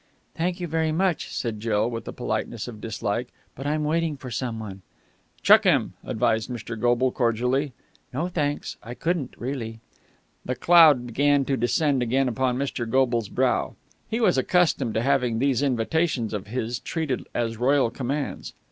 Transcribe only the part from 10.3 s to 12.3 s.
The cloud began to descend again